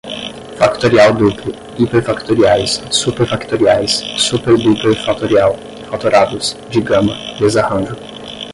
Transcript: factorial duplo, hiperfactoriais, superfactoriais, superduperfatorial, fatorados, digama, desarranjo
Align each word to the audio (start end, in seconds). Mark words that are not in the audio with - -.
factorial 0.57 1.13
duplo, 1.15 1.53
hiperfactoriais, 1.77 2.81
superfactoriais, 2.89 3.91
superduperfatorial, 4.17 5.55
fatorados, 5.91 6.57
digama, 6.71 7.13
desarranjo 7.39 7.95